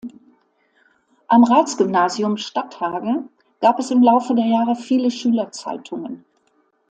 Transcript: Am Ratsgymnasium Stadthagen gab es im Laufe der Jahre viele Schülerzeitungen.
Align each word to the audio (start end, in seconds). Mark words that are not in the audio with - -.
Am 1.27 1.43
Ratsgymnasium 1.43 2.37
Stadthagen 2.37 3.29
gab 3.59 3.77
es 3.77 3.91
im 3.91 4.01
Laufe 4.01 4.33
der 4.33 4.47
Jahre 4.47 4.75
viele 4.75 5.11
Schülerzeitungen. 5.11 6.25